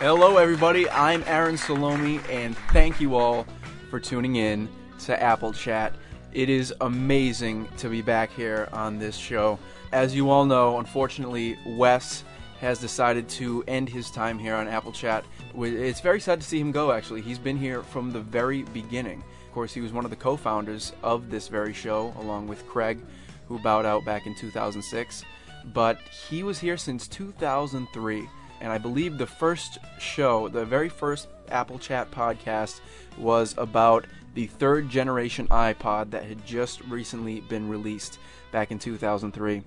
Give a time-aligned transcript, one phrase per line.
[0.00, 0.88] Hello, everybody.
[0.88, 3.46] I'm Aaron Salome, and thank you all
[3.90, 4.66] for tuning in
[5.00, 5.94] to Apple Chat.
[6.32, 9.58] It is amazing to be back here on this show.
[9.92, 12.24] As you all know, unfortunately, Wes
[12.62, 15.26] has decided to end his time here on Apple Chat.
[15.54, 17.20] It's very sad to see him go, actually.
[17.20, 19.22] He's been here from the very beginning.
[19.48, 22.66] Of course, he was one of the co founders of this very show, along with
[22.66, 23.00] Craig,
[23.48, 25.26] who bowed out back in 2006.
[25.74, 28.26] But he was here since 2003
[28.60, 32.80] and I believe the first show, the very first Apple Chat podcast,
[33.16, 38.18] was about the third generation iPod that had just recently been released
[38.52, 39.62] back in 2003.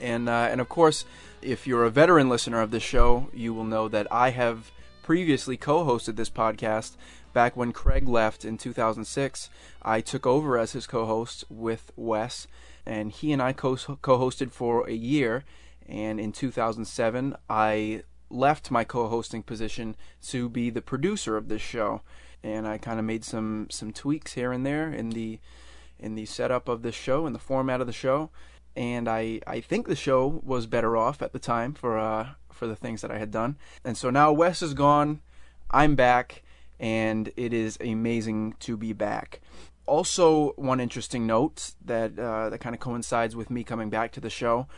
[0.00, 1.04] And uh, and of course,
[1.42, 4.70] if you're a veteran listener of this show, you will know that I have
[5.02, 6.96] previously co-hosted this podcast
[7.32, 9.50] back when Craig left in 2006.
[9.82, 12.46] I took over as his co-host with Wes,
[12.86, 15.44] and he and I co- co-hosted for a year
[15.90, 19.96] and in 2007, I left my co-hosting position
[20.28, 22.02] to be the producer of this show,
[22.44, 25.40] and I kind of made some some tweaks here and there in the
[25.98, 28.30] in the setup of this show and the format of the show.
[28.76, 32.68] And I, I think the show was better off at the time for uh, for
[32.68, 33.56] the things that I had done.
[33.84, 35.20] And so now Wes is gone,
[35.72, 36.44] I'm back,
[36.78, 39.40] and it is amazing to be back.
[39.86, 44.20] Also, one interesting note that uh, that kind of coincides with me coming back to
[44.20, 44.68] the show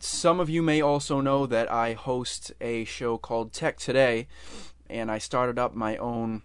[0.00, 4.26] some of you may also know that I host a show called Tech Today,
[4.88, 6.42] and I started up my own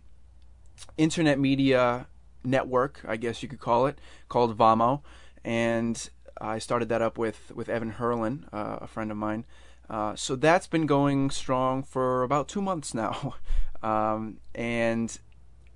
[0.97, 2.08] internet media
[2.44, 5.02] network, I guess you could call it, called Vamo,
[5.44, 9.45] and I started that up with with Evan Herlin, uh, a friend of mine.
[9.89, 13.36] Uh, so that's been going strong for about two months now,
[13.84, 15.19] um, and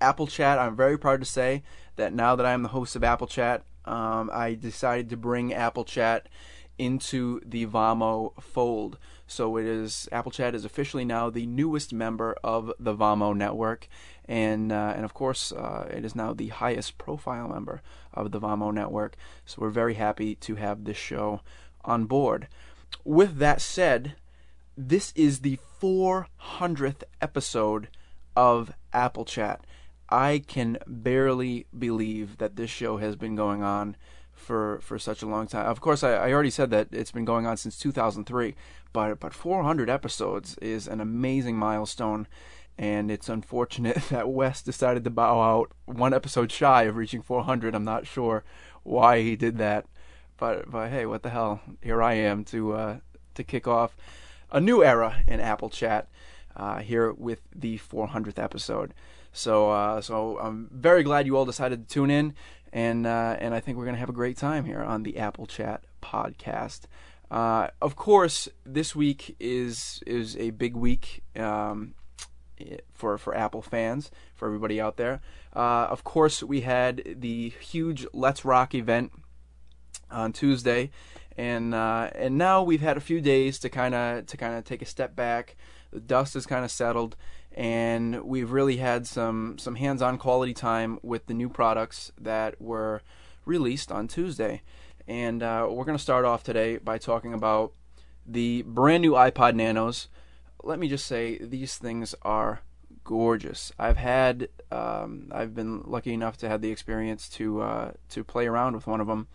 [0.00, 0.58] Apple Chat.
[0.58, 1.62] I'm very proud to say
[1.96, 5.84] that now that I'm the host of Apple Chat, um, I decided to bring Apple
[5.84, 6.28] Chat
[6.78, 8.98] into the Vamo fold.
[9.26, 13.88] So it is Apple Chat is officially now the newest member of the Vamo network,
[14.26, 18.40] and uh, and of course uh, it is now the highest profile member of the
[18.40, 19.16] Vamo network.
[19.46, 21.40] So we're very happy to have this show
[21.84, 22.48] on board.
[23.04, 24.14] With that said,
[24.76, 27.88] this is the 400th episode
[28.36, 29.64] of Apple Chat.
[30.08, 33.96] I can barely believe that this show has been going on
[34.34, 35.66] for for such a long time.
[35.66, 38.54] Of course, I, I already said that it's been going on since 2003,
[38.92, 42.26] but but 400 episodes is an amazing milestone,
[42.78, 47.74] and it's unfortunate that Wes decided to bow out one episode shy of reaching 400.
[47.74, 48.44] I'm not sure
[48.82, 49.86] why he did that,
[50.36, 51.60] but but hey, what the hell?
[51.82, 52.96] Here I am to uh,
[53.34, 53.96] to kick off
[54.50, 56.08] a new era in Apple Chat
[56.56, 58.94] uh, here with the 400th episode.
[59.32, 62.34] So uh, so I'm very glad you all decided to tune in
[62.74, 65.46] and uh, and I think we're gonna have a great time here on the Apple
[65.46, 66.82] Chat podcast.
[67.30, 71.94] Uh, of course, this week is is a big week um,
[72.92, 75.22] for for Apple fans, for everybody out there.
[75.54, 79.12] Uh, of course, we had the huge Let's Rock event
[80.10, 80.90] on Tuesday,
[81.38, 84.64] and uh, and now we've had a few days to kind of to kind of
[84.64, 85.56] take a step back.
[85.92, 87.14] The dust has kind of settled,
[87.54, 93.00] and we've really had some some hands-on quality time with the new products that were
[93.44, 94.62] released on Tuesday.
[95.06, 97.72] And uh, we're going to start off today by talking about
[98.26, 100.08] the brand new iPod Nanos.
[100.62, 102.62] Let me just say these things are
[103.04, 103.70] gorgeous.
[103.78, 108.46] I've had um, I've been lucky enough to have the experience to uh, to play
[108.46, 109.28] around with one of them,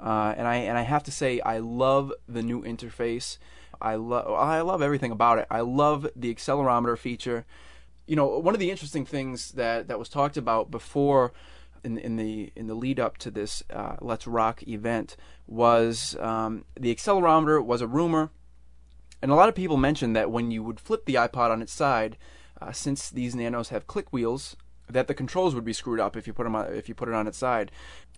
[0.00, 3.38] uh, and I and I have to say I love the new interface.
[3.84, 5.46] I love I love everything about it.
[5.50, 7.44] I love the accelerometer feature.
[8.06, 11.32] You know, one of the interesting things that that was talked about before
[11.84, 16.64] in in the in the lead up to this uh, Let's Rock event was um,
[16.80, 18.30] the accelerometer was a rumor,
[19.20, 21.72] and a lot of people mentioned that when you would flip the iPod on its
[21.72, 22.16] side,
[22.62, 24.56] uh, since these Nanos have click wheels,
[24.88, 27.08] that the controls would be screwed up if you put them on, if you put
[27.08, 27.70] it on its side.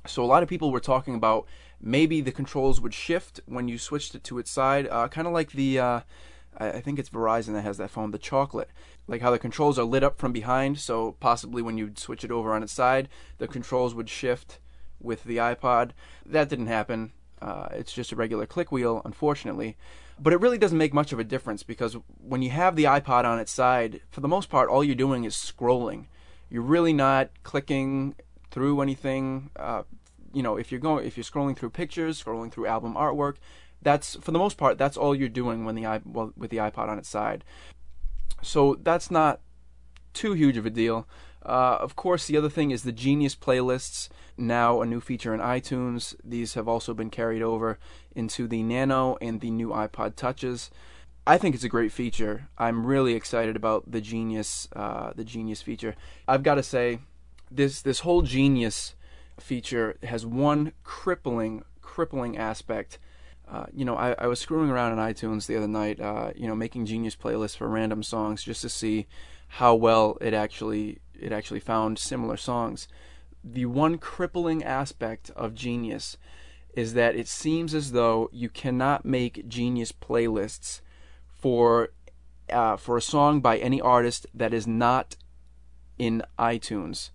[0.06, 1.46] So a lot of people were talking about
[1.80, 5.32] maybe the controls would shift when you switched it to its side, uh, kind of
[5.32, 5.78] like the.
[5.78, 6.00] Uh,
[6.58, 8.70] I think it's Verizon that has that phone, the chocolate.
[9.06, 12.30] Like how the controls are lit up from behind, so possibly when you switch it
[12.30, 14.58] over on its side, the controls would shift
[14.98, 15.90] with the iPod.
[16.24, 17.12] That didn't happen.
[17.42, 19.76] Uh, it's just a regular click wheel, unfortunately.
[20.19, 23.24] But it really doesn't make much of a difference because when you have the iPod
[23.24, 26.06] on its side, for the most part, all you're doing is scrolling.
[26.48, 28.14] You're really not clicking
[28.50, 29.50] through anything.
[29.56, 29.82] Uh,
[30.32, 33.37] you know, if you're going, if you're scrolling through pictures, scrolling through album artwork,
[33.82, 36.88] that's for the most part that's all you're doing when the well, with the iPod
[36.88, 37.44] on its side.
[38.43, 39.40] So that's not
[40.12, 41.06] too huge of a deal.
[41.44, 44.08] Uh, of course, the other thing is the Genius playlists.
[44.37, 46.14] Now a new feature in iTunes.
[46.25, 47.78] These have also been carried over
[48.14, 50.70] into the Nano and the new iPod Touches.
[51.28, 52.49] I think it's a great feature.
[52.56, 55.96] I'm really excited about the Genius, uh, the Genius feature.
[56.28, 57.00] I've got to say,
[57.50, 58.94] this this whole Genius
[59.40, 62.99] feature has one crippling, crippling aspect.
[63.49, 66.49] Uh, you know, I, I, was screwing around in iTunes the other night, uh, you
[66.49, 69.06] know, making Genius playlists for random songs just to see
[69.49, 72.88] how well it actually it actually found similar songs.
[73.44, 76.17] The one crippling aspect of Genius
[76.75, 80.81] is that it seems as though you cannot make Genius playlists
[81.46, 81.90] for
[82.50, 85.14] uh, for a song by any artist that is not
[85.96, 87.10] in iTunes.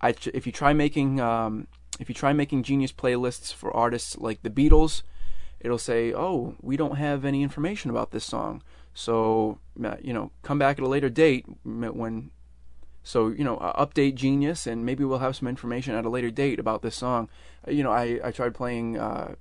[0.00, 1.68] I, if you try making um,
[2.00, 5.02] if you try making Genius playlists for artists like the Beatles,
[5.60, 8.60] it'll say, "Oh, we don't have any information about this song."
[8.92, 9.60] So
[10.02, 12.32] you know, come back at a later date when.
[13.04, 16.32] So you know, uh, update Genius, and maybe we'll have some information at a later
[16.32, 17.28] date about this song.
[17.68, 19.36] You know, I I tried playing uh,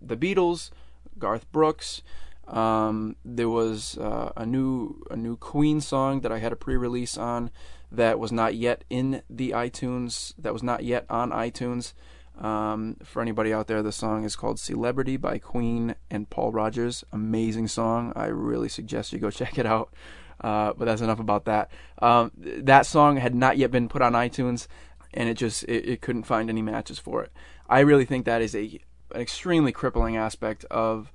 [0.00, 0.70] the Beatles,
[1.18, 2.00] Garth Brooks.
[2.50, 7.16] Um, there was uh, a new a new Queen song that I had a pre-release
[7.16, 7.50] on
[7.92, 10.34] that was not yet in the iTunes.
[10.36, 11.92] That was not yet on iTunes.
[12.38, 17.04] Um, for anybody out there, the song is called "Celebrity" by Queen and Paul Rodgers.
[17.12, 18.12] Amazing song.
[18.16, 19.94] I really suggest you go check it out.
[20.40, 21.70] Uh, but that's enough about that.
[22.00, 24.66] Um, that song had not yet been put on iTunes,
[25.12, 27.30] and it just it, it couldn't find any matches for it.
[27.68, 28.80] I really think that is a
[29.12, 31.12] an extremely crippling aspect of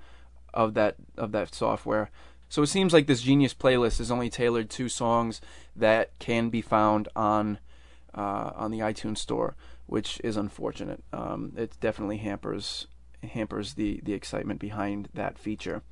[0.55, 2.09] of that of that software.
[2.49, 5.41] So it seems like this Genius playlist is only tailored to songs
[5.75, 7.59] that can be found on
[8.13, 9.55] uh, on the iTunes Store,
[9.87, 11.03] which is unfortunate.
[11.11, 12.87] Um, it definitely hampers
[13.23, 15.83] hampers the the excitement behind that feature.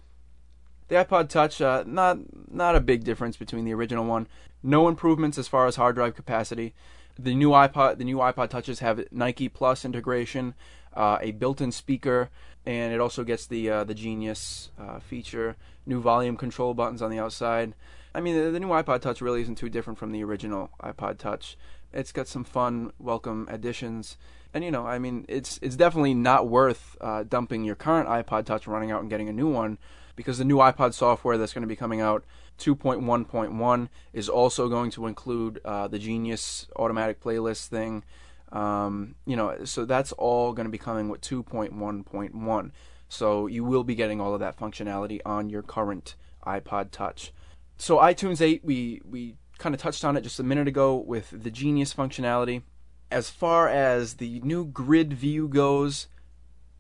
[0.88, 2.20] The iPod Touch, uh, not
[2.52, 4.28] not a big difference between the original one.
[4.62, 6.74] No improvements as far as hard drive capacity.
[7.18, 10.54] The new iPod the new iPod Touches have Nike Plus integration,
[10.94, 12.30] uh, a built-in speaker,
[12.66, 15.56] and it also gets the uh, the Genius uh, feature,
[15.86, 17.74] new volume control buttons on the outside.
[18.16, 21.18] I mean, the, the, new iPod Touch really isn't too different from the original iPod
[21.18, 21.58] Touch.
[21.92, 24.18] It's got some fun, welcome additions,
[24.54, 28.46] and you know, I mean, it's it's definitely not worth uh, dumping your current iPod
[28.46, 29.78] Touch, running out and getting a new one,
[30.16, 32.24] because the new iPod software that's going to be coming out,
[32.60, 38.04] 2.1.1, is also going to include uh, the Genius automatic playlist thing.
[38.54, 42.72] Um, you know, so that's all going to be coming with 2.1.1.
[43.10, 46.16] So you will be getting all of that functionality on your current
[46.46, 47.34] iPod Touch.
[47.78, 51.32] So iTunes 8, we we kind of touched on it just a minute ago with
[51.32, 52.62] the Genius functionality.
[53.12, 56.08] As far as the new grid view goes,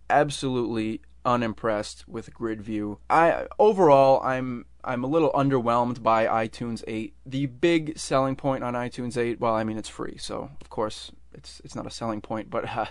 [0.09, 2.99] absolutely unimpressed with grid view.
[3.09, 7.15] I overall I'm I'm a little underwhelmed by iTunes 8.
[7.25, 11.11] The big selling point on iTunes 8, well, I mean it's free, so of course
[11.33, 12.85] it's it's not a selling point, but uh,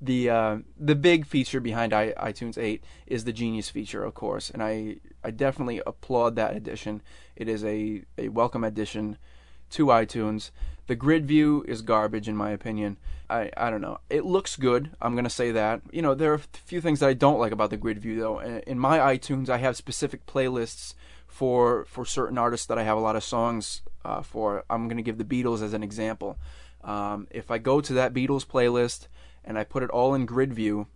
[0.00, 4.50] the uh, the big feature behind I, iTunes 8 is the Genius feature, of course,
[4.50, 7.02] and I I definitely applaud that addition.
[7.36, 9.18] It is a a welcome addition
[9.70, 10.50] to iTunes.
[10.86, 12.96] The grid view is garbage in my opinion.
[13.28, 14.00] I, I don't know.
[14.10, 14.90] It looks good.
[15.00, 15.82] I'm gonna say that.
[15.92, 18.18] You know, there are a few things that I don't like about the grid view
[18.18, 18.40] though.
[18.40, 20.94] In my iTunes, I have specific playlists
[21.28, 24.64] for for certain artists that I have a lot of songs uh, for.
[24.68, 26.38] I'm gonna give the Beatles as an example.
[26.82, 29.08] Um, if I go to that Beatles playlist
[29.44, 30.86] and I put it all in grid view,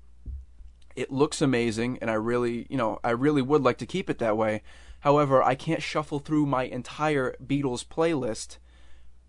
[0.97, 4.19] it looks amazing, and I really, you know, I really would like to keep it
[4.19, 4.63] that way.
[5.01, 8.59] However, I can't shuffle through my entire Beatles playlist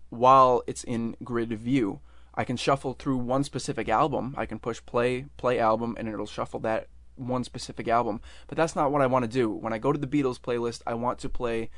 [0.08, 2.00] while it's in grid view.
[2.34, 4.34] I can shuffle through one specific album.
[4.36, 8.20] I can push play, play album, and it'll shuffle that one specific album.
[8.46, 9.50] But that's not what I want to do.
[9.50, 11.70] When I go to the Beatles playlist, I want to play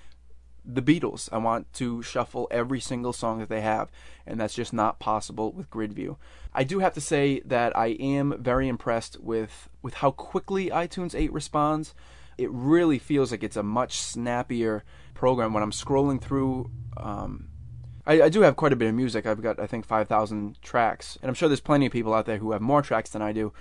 [0.68, 1.28] the Beatles.
[1.32, 3.90] I want to shuffle every single song that they have,
[4.26, 6.18] and that's just not possible with Grid View.
[6.52, 11.18] I do have to say that I am very impressed with with how quickly iTunes
[11.18, 11.94] 8 responds.
[12.36, 14.84] It really feels like it's a much snappier
[15.14, 16.70] program when I'm scrolling through.
[16.96, 17.48] Um,
[18.06, 19.26] I, I do have quite a bit of music.
[19.26, 22.38] I've got I think 5,000 tracks, and I'm sure there's plenty of people out there
[22.38, 23.52] who have more tracks than I do.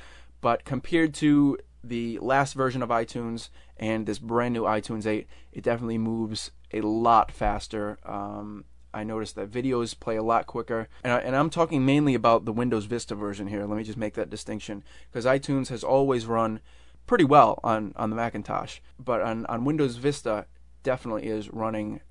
[0.42, 5.64] But compared to the last version of iTunes and this brand new iTunes 8, it
[5.64, 7.98] definitely moves a lot faster.
[8.06, 12.46] Um, I noticed that videos play a lot quicker, and, I, I'm talking mainly about
[12.46, 13.66] the Windows Vista version here.
[13.66, 16.62] Let me just make that distinction because iTunes has always run
[17.06, 20.46] pretty well on, on the Macintosh, but on, on Windows Vista
[20.84, 22.02] definitely is running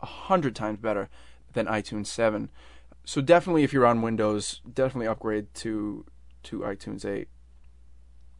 [0.00, 1.08] a hundred times better
[1.52, 2.50] than iTunes 7.
[3.04, 6.04] So definitely, if you're on Windows, definitely upgrade to
[6.44, 7.28] to iTunes 8.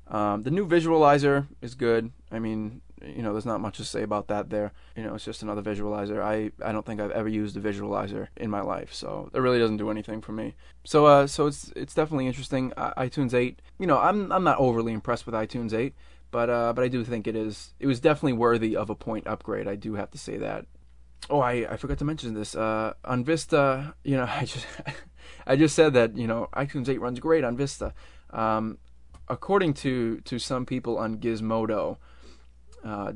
[0.08, 2.12] Um, the new visualizer is good.
[2.30, 4.72] I mean, you know, there's not much to say about that there.
[4.96, 6.22] You know, it's just another visualizer.
[6.22, 9.58] I, I don't think I've ever used a visualizer in my life, so it really
[9.58, 10.54] doesn't do anything for me.
[10.84, 12.72] So uh, so it's it's definitely interesting.
[12.76, 13.60] Uh, iTunes 8.
[13.78, 15.94] You know, I'm I'm not overly impressed with iTunes 8,
[16.30, 17.74] but uh, but I do think it is.
[17.78, 19.68] It was definitely worthy of a point upgrade.
[19.68, 20.66] I do have to say that.
[21.30, 22.54] Oh, I, I forgot to mention this.
[22.54, 24.66] Uh, on Vista, you know, I just
[25.46, 27.94] I just said that you know iTunes 8 runs great on Vista.
[28.30, 28.78] Um,
[29.28, 31.18] according to to some people on
[32.84, 33.12] Uh,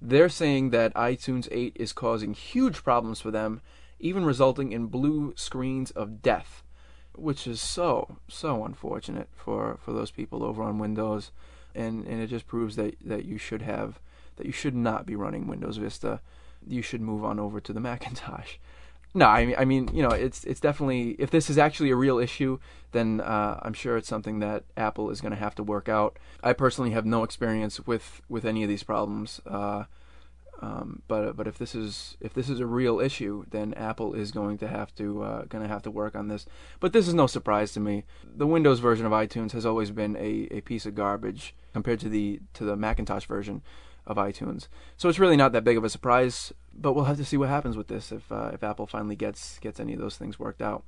[0.00, 3.60] they're saying that iTunes 8 is causing huge problems for them,
[4.00, 6.62] even resulting in blue screens of death,
[7.14, 11.30] which is so so unfortunate for for those people over on Windows
[11.74, 13.98] and and it just proves that that you should have
[14.36, 16.20] that you should not be running Windows Vista.
[16.66, 18.56] You should move on over to the Macintosh.
[19.16, 21.96] No, I mean, I mean, you know, it's it's definitely if this is actually a
[21.96, 22.58] real issue,
[22.90, 26.18] then uh, I'm sure it's something that Apple is going to have to work out.
[26.42, 29.40] I personally have no experience with with any of these problems.
[29.46, 29.84] Uh,
[30.60, 34.32] um, but but if this is if this is a real issue, then Apple is
[34.32, 36.46] going to have to uh, going to have to work on this.
[36.80, 38.04] But this is no surprise to me.
[38.36, 42.08] The Windows version of iTunes has always been a, a piece of garbage compared to
[42.08, 43.62] the to the Macintosh version
[44.06, 44.68] of iTunes.
[44.96, 46.52] So it's really not that big of a surprise.
[46.76, 49.58] But we'll have to see what happens with this if uh, if Apple finally gets
[49.60, 50.84] gets any of those things worked out.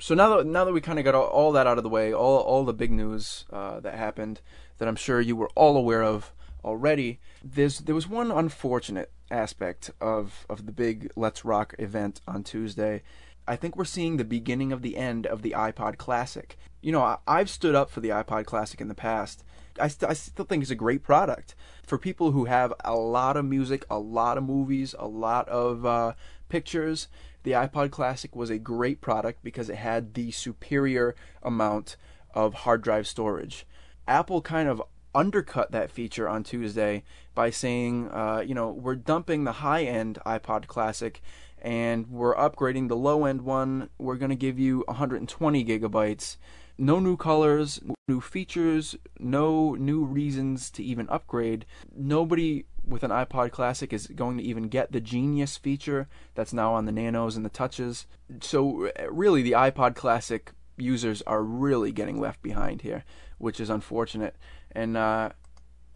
[0.00, 1.90] So now that now that we kind of got all, all, that out of the
[1.90, 4.40] way, all all the big news uh, that happened
[4.78, 6.32] that I'm sure you were all aware of
[6.64, 7.20] already.
[7.42, 13.02] There's there was one unfortunate aspect of of the big Let's Rock event on Tuesday.
[13.46, 16.56] I think we're seeing the beginning of the end of the iPod Classic.
[16.80, 19.44] You know, I, have stood up for the iPod Classic in the past.
[19.80, 21.54] I, st- I still think it's a great product
[21.84, 25.84] for people who have a lot of music, a lot of movies, a lot of
[25.84, 26.12] uh,
[26.48, 27.08] pictures.
[27.42, 31.96] The iPod Classic was a great product because it had the superior amount
[32.32, 33.66] of hard drive storage.
[34.06, 34.82] Apple kind of
[35.14, 37.04] undercut that feature on Tuesday
[37.34, 41.22] by saying, uh, you know, we're dumping the high end iPod Classic
[41.62, 43.88] and we're upgrading the low end one.
[43.98, 46.36] We're going to give you 120 gigabytes.
[46.76, 51.66] No new colors, new features, no new reasons to even upgrade.
[51.94, 56.74] Nobody with an iPod Classic is going to even get the Genius feature that's now
[56.74, 58.06] on the Nanos and the Touches.
[58.40, 63.04] So, really, the iPod Classic users are really getting left behind here,
[63.38, 64.36] which is unfortunate
[64.74, 65.30] and uh,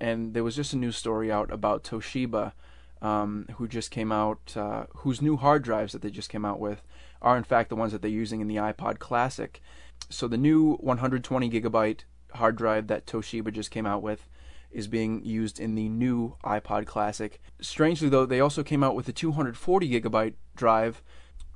[0.01, 2.53] and there was just a news story out about Toshiba,
[3.03, 6.61] um, who just came out, uh, whose new hard drives that they just came out
[6.61, 6.83] with
[7.21, 9.61] are in fact the ones that they're using in the iPod Classic.
[10.09, 12.01] So the new 120 gigabyte
[12.35, 14.29] hard drive that Toshiba just came out with
[14.71, 17.41] is being used in the new iPod Classic.
[17.61, 21.03] Strangely though, they also came out with a 240 gigabyte drive,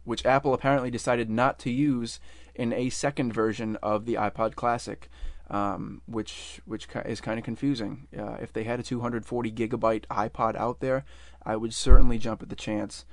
[0.04, 2.20] which Apple apparently decided not to use
[2.54, 5.08] in a second version of the iPod Classic
[5.52, 8.08] um, which which is kind of confusing.
[8.18, 11.04] Uh, if they had a 240 gigabyte iPod out there,
[11.44, 13.04] I would certainly jump at the chance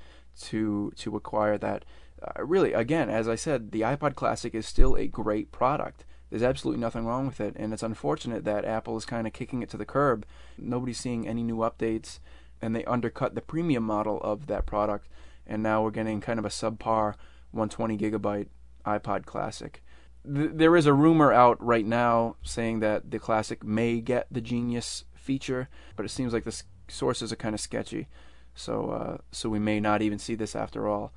[0.43, 1.85] to to acquire that.
[2.21, 6.05] Uh, really, again, as I said, the iPod Classic is still a great product.
[6.29, 9.61] There's absolutely nothing wrong with it, and it's unfortunate that Apple is kind of kicking
[9.61, 10.25] it to the curb.
[10.57, 12.19] Nobody's seeing any new updates,
[12.61, 15.07] and they undercut the premium model of that product,
[15.47, 17.15] and now we're getting kind of a subpar
[17.51, 18.47] 120 gigabyte
[18.85, 19.81] iPod Classic
[20.25, 25.05] there is a rumor out right now saying that the classic may get the Genius
[25.15, 28.07] feature, but it seems like the sources are kind of sketchy.
[28.55, 31.13] So uh, so we may not even see this after all,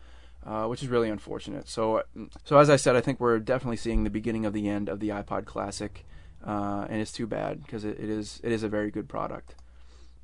[0.46, 1.68] uh, which is really unfortunate.
[1.68, 2.02] So
[2.44, 5.00] so as I said, I think we're definitely seeing the beginning of the end of
[5.00, 6.04] the iPod Classic,
[6.46, 9.56] uh, and it's too bad because it, it is it is a very good product.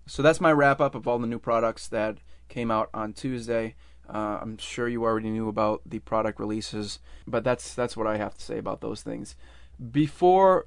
[0.06, 2.18] So that's my wrap up of all the new products that
[2.48, 3.74] came out on Tuesday.
[4.08, 8.16] Uh, I'm sure you already knew about the product releases, but that's that's what I
[8.16, 9.36] have to say about those things.
[9.90, 10.66] Before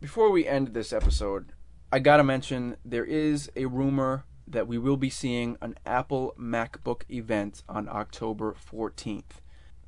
[0.00, 1.52] before we end this episode,
[1.90, 7.02] I gotta mention there is a rumor that we will be seeing an Apple MacBook
[7.10, 9.40] event on October 14th.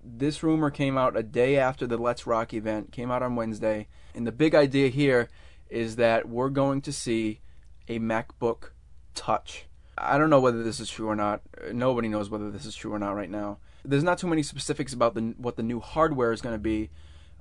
[0.02, 3.88] This rumor came out a day after the Let's Rock event, came out on Wednesday,
[4.14, 5.28] and the big idea here
[5.70, 7.40] is that we're going to see
[7.88, 8.70] a MacBook
[9.14, 9.66] Touch.
[9.96, 11.42] I don't know whether this is true or not.
[11.72, 13.58] Nobody knows whether this is true or not right now.
[13.84, 16.90] There's not too many specifics about the what the new hardware is going to be,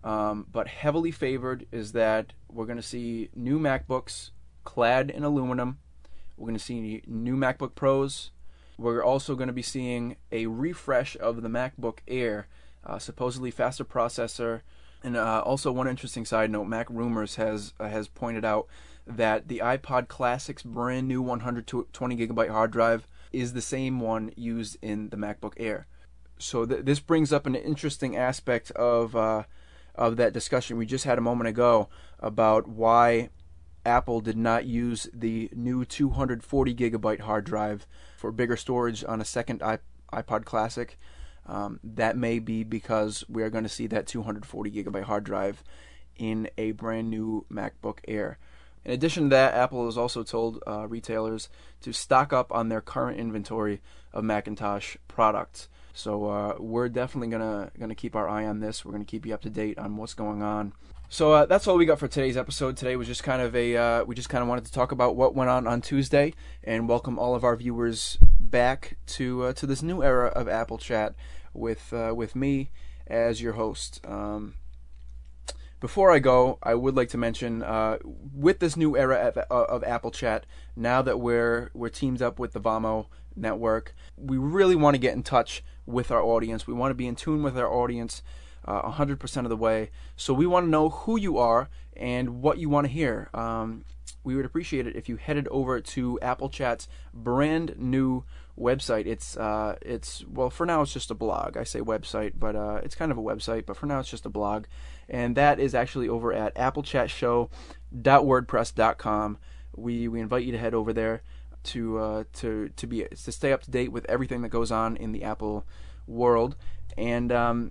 [0.04, 4.32] um, but heavily favored is that we're going to see new MacBooks
[4.64, 5.80] clad in aluminum.
[6.38, 8.32] We're going to see new MacBook Pros.
[8.78, 12.48] We're also going to be seeing a refresh of the MacBook Air,
[12.86, 14.62] uh, supposedly faster processor.
[15.04, 18.68] And uh, also, one interesting side note: Mac Rumors has uh, has pointed out
[19.06, 24.78] that the iPod Classic's brand new 120 gigabyte hard drive is the same one used
[24.82, 25.88] in the MacBook Air.
[26.38, 29.44] So th- this brings up an interesting aspect of uh,
[29.96, 33.30] of that discussion we just had a moment ago about why
[33.86, 37.86] Apple did not use the new 240 gigabyte hard drive
[38.18, 39.62] for bigger storage on a second
[40.12, 40.98] iPod Classic.
[41.46, 45.64] Um, that may be because we are going to see that 240 gigabyte hard drive
[46.16, 48.38] in a brand new MacBook Air
[48.86, 51.50] In addition to that, Apple has also told uh, retailers
[51.82, 55.70] to stock up on their current inventory of Macintosh products.
[55.94, 58.84] So uh, we're definitely gonna gonna keep our eye on this.
[58.84, 60.74] We're gonna keep you up to date on what's going on.
[61.10, 62.76] So uh, that's all we got for today's episode.
[62.76, 65.16] Today was just kind of a uh, we just kind of wanted to talk about
[65.16, 69.68] what went on on Tuesday and welcome all of our viewers back to uh, to
[69.68, 71.14] this new era of Apple Chat
[71.54, 72.72] with uh, with me
[73.06, 74.02] as your host.
[74.08, 74.56] Um,
[75.84, 77.98] before I go, I would like to mention uh,
[78.34, 80.46] with this new era of, of, Apple Chat,
[80.78, 85.14] now that we're we're teamed up with the Vamo network, we really want to get
[85.14, 86.66] in touch with our audience.
[86.66, 88.24] We want to be in tune with our audience
[88.64, 89.92] uh, 100% of the way.
[90.16, 93.30] So we want to know who you are and what you want to hear.
[93.34, 93.84] Um,
[94.24, 98.24] we would appreciate it if you headed over to Apple Chat's brand new
[98.58, 99.06] website.
[99.06, 101.58] It's uh, it's well for now it's just a blog.
[101.58, 103.66] I say website, but uh, it's kind of a website.
[103.66, 104.66] But for now it's just a blog,
[105.14, 109.38] and that is actually over at applechatshow.wordpress.com.
[109.76, 111.22] We we invite you to head over there
[111.66, 114.98] to uh, to to be to stay up to date with everything that goes on
[114.98, 115.68] in the Apple
[116.08, 116.56] world,
[116.98, 117.70] and um,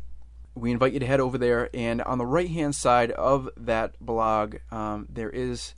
[0.54, 1.68] we invite you to head over there.
[1.74, 5.74] And on the right hand side of that blog, um, there is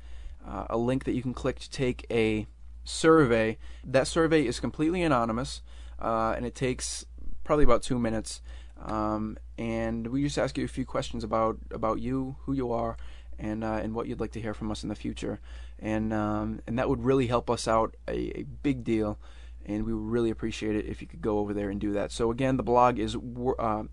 [0.46, 2.46] uh, a link that you can click to take a
[2.84, 3.56] survey.
[3.82, 5.62] That survey is completely anonymous,
[5.98, 7.06] uh, and it takes
[7.42, 8.42] probably about two minutes.
[8.84, 12.96] Um, and we just ask you a few questions about about you, who you are,
[13.38, 15.40] and uh, and what you'd like to hear from us in the future.
[15.78, 19.18] And um, and that would really help us out a, a, big deal.
[19.66, 22.12] And we would really appreciate it if you could go over there and do that.
[22.12, 23.84] So again, the blog is uh,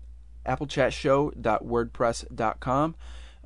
[0.46, 2.94] applechatshow.wordpress.com.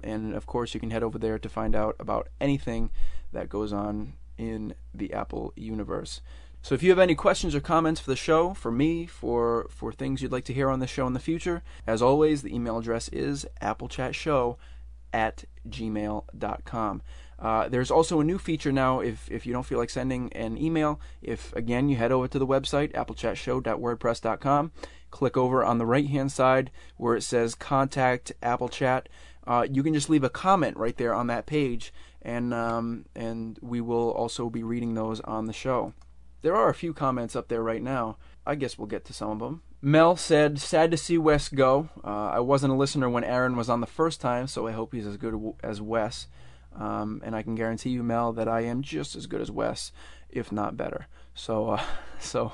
[0.03, 2.91] And of course, you can head over there to find out about anything
[3.33, 6.21] that goes on in the Apple universe.
[6.67, 9.93] So if you have any questions or comments for the show, for me, for for
[9.93, 12.79] things you'd like to hear on the show in the future, as always, the email
[12.79, 14.57] address is applechatshow
[15.13, 17.03] at gmail.com.
[17.39, 20.59] Uh, there's also a new feature now if, if you don't feel like sending an
[20.59, 21.01] email.
[21.23, 24.73] If, again, you head over to the website, applechatshow.wordpress.com,
[25.13, 29.09] click over on the right hand side where it says Contact Apple Chat.
[29.47, 33.57] Uh, you can just leave a comment right there on that page, and um, and
[33.63, 35.95] we will also be reading those on the show.
[36.47, 38.19] There are a few comments up there right now.
[38.47, 39.63] I guess we'll get to some of them.
[39.83, 41.89] Mel said, "Sad to see Wes go.
[42.05, 44.95] Uh, I wasn't a listener when Aaron was on the first time, so I hope
[44.95, 46.29] he's as good as Wes.
[46.77, 49.91] Um, and I can guarantee you, Mel, that I am just as good as Wes,
[50.31, 51.09] if not better.
[51.35, 51.83] So, uh,
[52.21, 52.53] so,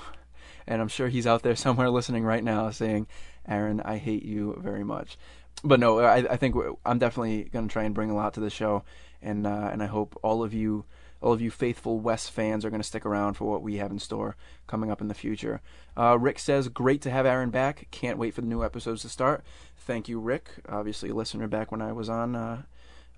[0.66, 3.08] and I'm sure he's out there somewhere listening right now, saying,
[3.46, 5.18] Aaron, I hate you very much."
[5.62, 8.40] But no, I, I think I'm definitely going to try and bring a lot to
[8.40, 8.84] the show,
[9.20, 10.86] and uh, and I hope all of you
[11.22, 13.90] all of you faithful Wes fans are going to stick around for what we have
[13.90, 15.60] in store coming up in the future.
[15.96, 17.86] Uh, Rick says, Great to have Aaron back.
[17.90, 19.44] Can't wait for the new episodes to start.
[19.76, 20.50] Thank you, Rick.
[20.68, 22.62] Obviously, a listener back when I was on uh,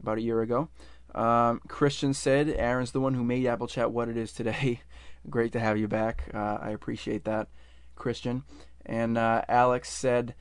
[0.00, 0.68] about a year ago.
[1.14, 4.80] Um, Christian said, Aaron's the one who made Apple Chat what it is today.
[5.30, 6.30] Great to have you back.
[6.34, 7.48] Uh, I appreciate that,
[7.96, 8.42] Christian.
[8.84, 10.34] And uh, Alex said,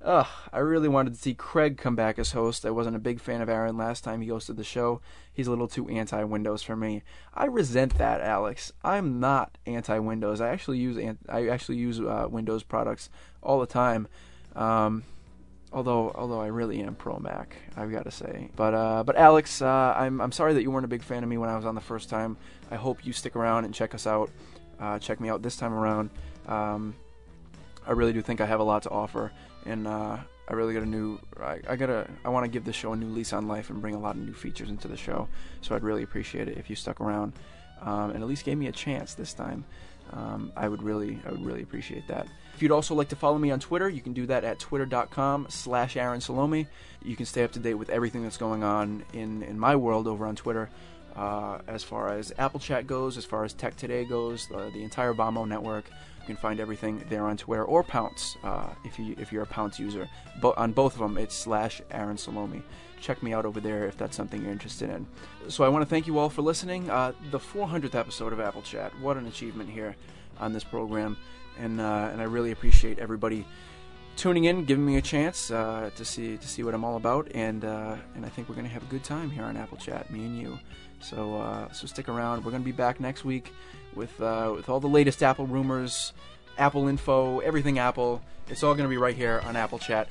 [0.00, 2.64] Ugh, I really wanted to see Craig come back as host.
[2.64, 5.00] I wasn't a big fan of Aaron last time he hosted the show.
[5.32, 7.02] He's a little too anti Windows for me.
[7.34, 8.72] I resent that, Alex.
[8.84, 10.40] I'm not anti Windows.
[10.40, 13.10] I actually use I actually use uh, Windows products
[13.42, 14.06] all the time.
[14.54, 15.02] Um,
[15.72, 18.50] although although I really am pro Mac, I've got to say.
[18.54, 21.28] But uh, but Alex, uh, I'm I'm sorry that you weren't a big fan of
[21.28, 22.36] me when I was on the first time.
[22.70, 24.30] I hope you stick around and check us out.
[24.78, 26.10] Uh, check me out this time around.
[26.46, 26.94] Um,
[27.88, 29.32] I really do think I have a lot to offer
[29.66, 31.18] and uh, I really got a new.
[31.40, 32.08] I, I gotta.
[32.24, 34.16] I want to give the show a new lease on life and bring a lot
[34.16, 35.28] of new features into the show.
[35.60, 37.34] So I'd really appreciate it if you stuck around
[37.82, 39.64] um, and at least gave me a chance this time.
[40.10, 42.26] Um, I would really, I would really appreciate that.
[42.54, 45.96] If you'd also like to follow me on Twitter, you can do that at twitter.com/slash
[45.96, 46.66] Aaron Salome.
[47.04, 50.06] You can stay up to date with everything that's going on in in my world
[50.06, 50.70] over on Twitter.
[51.14, 54.84] Uh, as far as Apple Chat goes, as far as Tech Today goes, the, the
[54.84, 55.90] entire Vamo network,
[56.28, 59.80] can find everything there on Twitter or Pownce uh, if you if you're a Pownce
[59.80, 60.08] user.
[60.40, 62.62] But on both of them, it's slash Aaron Salome.
[63.00, 65.06] Check me out over there if that's something you're interested in.
[65.48, 66.90] So I want to thank you all for listening.
[66.90, 68.92] Uh, the 400th episode of Apple Chat.
[69.00, 69.96] What an achievement here
[70.38, 71.16] on this program,
[71.58, 73.44] and uh, and I really appreciate everybody
[74.18, 77.30] tuning in, giving me a chance uh, to see to see what I'm all about,
[77.34, 80.10] and uh, and I think we're gonna have a good time here on Apple Chat,
[80.10, 80.58] me and you.
[81.00, 82.44] So uh, so stick around.
[82.44, 83.52] We're gonna be back next week
[83.94, 86.12] with uh, with all the latest Apple rumors,
[86.58, 88.20] Apple info, everything Apple.
[88.48, 90.08] It's all gonna be right here on Apple Chat.